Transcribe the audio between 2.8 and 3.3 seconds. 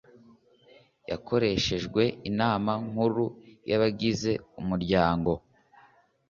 Nkuru